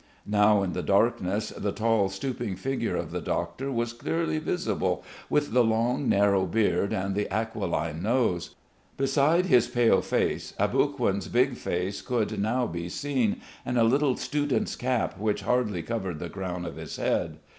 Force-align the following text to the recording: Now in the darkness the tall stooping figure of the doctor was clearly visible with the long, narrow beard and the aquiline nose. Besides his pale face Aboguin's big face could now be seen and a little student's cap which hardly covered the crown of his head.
Now 0.25 0.63
in 0.63 0.73
the 0.73 0.81
darkness 0.81 1.49
the 1.49 1.71
tall 1.71 2.09
stooping 2.09 2.55
figure 2.55 2.95
of 2.95 3.11
the 3.11 3.21
doctor 3.21 3.71
was 3.71 3.93
clearly 3.93 4.39
visible 4.39 5.03
with 5.29 5.51
the 5.53 5.63
long, 5.63 6.09
narrow 6.09 6.47
beard 6.47 6.91
and 6.91 7.13
the 7.13 7.31
aquiline 7.31 8.01
nose. 8.01 8.55
Besides 8.97 9.47
his 9.49 9.67
pale 9.67 10.01
face 10.01 10.55
Aboguin's 10.59 11.27
big 11.27 11.55
face 11.55 12.01
could 12.01 12.39
now 12.39 12.65
be 12.65 12.89
seen 12.89 13.41
and 13.63 13.77
a 13.77 13.83
little 13.83 14.17
student's 14.17 14.75
cap 14.75 15.19
which 15.19 15.43
hardly 15.43 15.83
covered 15.83 16.17
the 16.17 16.31
crown 16.31 16.65
of 16.65 16.77
his 16.77 16.95
head. 16.95 17.37